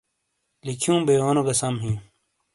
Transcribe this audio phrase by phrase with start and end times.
[0.65, 1.97] لکھیوں بئیونو گہ سم ہیں۔